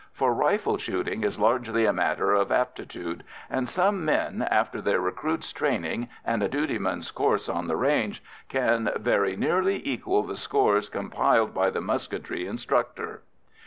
[0.13, 5.53] For rifle shooting is largely a matter of aptitude, and some men, after their recruits'
[5.53, 10.89] training and a duty man's course on the range, can very nearly equal the scores
[10.89, 13.21] compiled by the musketry instructor.